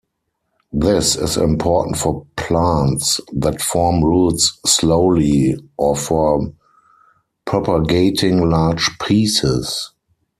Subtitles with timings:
[0.73, 6.51] This is important for plants that form roots slowly, or for
[7.45, 9.91] propagating large pieces.